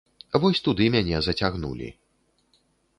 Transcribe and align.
Вось 0.45 0.61
туды 0.67 0.87
мяне 0.97 1.21
зацягнулі. 1.27 1.89